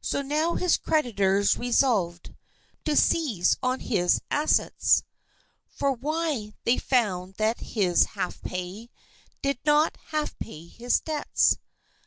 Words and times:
So 0.00 0.22
now 0.22 0.54
his 0.54 0.78
creditors 0.78 1.58
resolved 1.58 2.34
To 2.86 2.96
seize 2.96 3.58
on 3.62 3.80
his 3.80 4.22
assets; 4.30 5.02
For 5.68 5.92
why, 5.92 6.54
they 6.64 6.78
found 6.78 7.34
that 7.34 7.60
his 7.60 8.04
half 8.16 8.40
pay 8.40 8.88
Did 9.42 9.58
not 9.66 9.98
half 10.06 10.38
pay 10.38 10.68
his 10.68 11.00
debts. 11.00 11.58